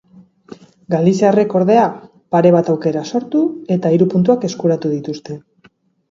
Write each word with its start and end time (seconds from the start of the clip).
Galiziarrek, 0.91 1.51
ordea, 1.59 1.83
pare 2.35 2.51
bat 2.55 2.71
aukera 2.73 3.03
sortu 3.11 3.41
eta 3.75 3.91
hiru 3.97 4.07
puntuak 4.15 4.47
eskuratu 4.49 4.91
dituzte. 4.95 5.37